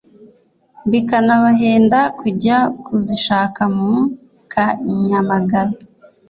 bikanabahenda 0.91 1.99
kujya 2.19 2.57
kuzishaka 2.85 3.61
mu 3.77 3.93
ka 4.51 4.65
Nyamagabe 5.07 5.77